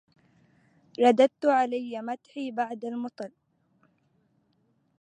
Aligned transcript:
رددت 1.03 1.43
علي 1.57 1.91
مدحي 2.07 2.45
بعد 2.51 2.81
مطل 2.85 3.31